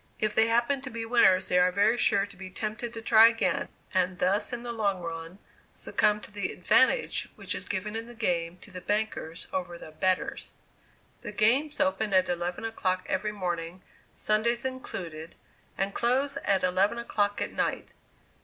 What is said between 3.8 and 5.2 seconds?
and thus in the long